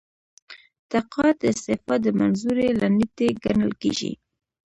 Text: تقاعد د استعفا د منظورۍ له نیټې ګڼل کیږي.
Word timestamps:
تقاعد 0.93 1.35
د 1.39 1.43
استعفا 1.53 1.95
د 2.05 2.07
منظورۍ 2.19 2.69
له 2.81 2.87
نیټې 2.97 3.27
ګڼل 3.43 3.71
کیږي. 3.81 4.11